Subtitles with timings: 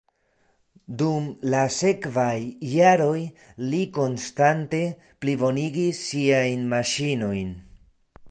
[1.01, 1.25] Dum
[1.55, 2.31] la sekvaj
[2.69, 3.19] jaroj
[3.73, 4.81] li konstante
[5.25, 7.53] plibonigis siajn maŝinojn.